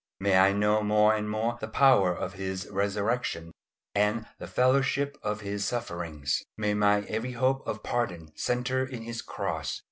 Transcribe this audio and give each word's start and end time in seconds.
May 0.19 0.39
I 0.39 0.51
know 0.51 0.81
more 0.81 1.13
and 1.13 1.29
more 1.29 1.59
the 1.61 1.67
power 1.67 2.11
of 2.11 2.33
His 2.33 2.67
resurrection 2.71 3.51
and 3.93 4.25
the 4.39 4.47
fellowship 4.47 5.15
of 5.21 5.41
His 5.41 5.63
sufferings. 5.63 6.41
May 6.57 6.73
my 6.73 7.01
every 7.01 7.33
hope 7.33 7.61
of 7.67 7.83
pardon 7.83 8.31
centre 8.35 8.83
in 8.83 9.03
His 9.03 9.21
cross. 9.21 9.79